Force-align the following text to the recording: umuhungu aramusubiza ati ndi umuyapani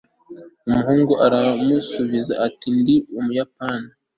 umuhungu 0.67 1.13
aramusubiza 1.25 2.33
ati 2.47 2.67
ndi 2.79 2.95
umuyapani 3.17 3.89